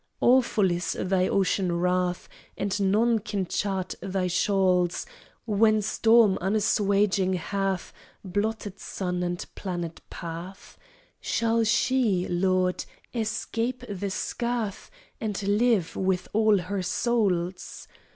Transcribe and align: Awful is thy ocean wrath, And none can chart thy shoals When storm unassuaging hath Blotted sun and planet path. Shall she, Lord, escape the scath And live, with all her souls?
Awful 0.19 0.71
is 0.71 0.97
thy 0.99 1.27
ocean 1.27 1.79
wrath, 1.79 2.27
And 2.57 2.91
none 2.91 3.19
can 3.19 3.45
chart 3.45 3.93
thy 4.01 4.25
shoals 4.25 5.05
When 5.45 5.83
storm 5.83 6.39
unassuaging 6.41 7.33
hath 7.33 7.93
Blotted 8.25 8.79
sun 8.79 9.21
and 9.21 9.45
planet 9.53 10.01
path. 10.09 10.79
Shall 11.19 11.63
she, 11.63 12.27
Lord, 12.27 12.83
escape 13.13 13.83
the 13.87 14.09
scath 14.09 14.89
And 15.19 15.39
live, 15.43 15.95
with 15.95 16.27
all 16.33 16.57
her 16.57 16.81
souls? 16.81 17.87